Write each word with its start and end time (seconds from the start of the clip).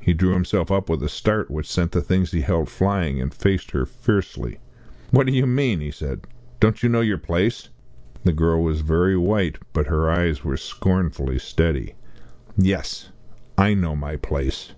He 0.00 0.12
drew 0.12 0.32
himself 0.32 0.72
up 0.72 0.88
with 0.88 1.04
a 1.04 1.08
start 1.08 1.48
which 1.48 1.70
sent 1.70 1.92
the 1.92 2.02
things 2.02 2.32
he 2.32 2.40
held 2.40 2.68
flying, 2.68 3.20
and 3.20 3.32
faced 3.32 3.70
her 3.70 3.86
fiercely. 3.86 4.58
"What 5.12 5.24
do 5.24 5.32
you 5.32 5.46
mean?" 5.46 5.78
he 5.78 5.92
said, 5.92 6.22
"don't 6.58 6.82
you 6.82 6.88
know 6.88 7.00
your 7.00 7.16
place?" 7.16 7.68
The 8.24 8.32
girl 8.32 8.60
was 8.60 8.80
very 8.80 9.16
white, 9.16 9.58
but 9.72 9.86
her 9.86 10.10
eyes 10.10 10.42
were 10.42 10.56
scornfully 10.56 11.38
steady. 11.38 11.94
"Yes 12.56 13.10
I 13.56 13.74
know 13.74 13.94
my 13.94 14.16
place!" 14.16 14.72